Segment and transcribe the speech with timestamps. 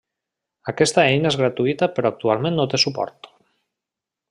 [0.71, 3.31] Aquesta eina és gratuïta però actualment no té suport.